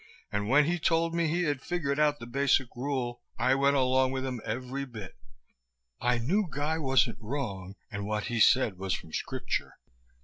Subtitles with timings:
[0.31, 4.11] And when he told me he had figured out the Basic Rule, I went along
[4.11, 5.15] with him every bit.
[6.01, 9.77] I knew Guy wasn't wrong, and what he said was from Scripture.